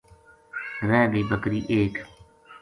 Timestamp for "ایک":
1.73-1.93